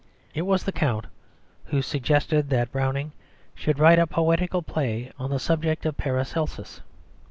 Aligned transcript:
It 0.33 0.47
was 0.47 0.63
the 0.63 0.71
Count 0.71 1.05
who 1.65 1.83
suggested 1.83 2.49
that 2.49 2.71
Browning 2.71 3.11
should 3.53 3.77
write 3.77 3.99
a 3.99 4.07
poetical 4.07 4.63
play 4.63 5.11
on 5.19 5.29
the 5.29 5.37
subject 5.37 5.85
of 5.85 5.95
Paracelsus. 5.95 6.81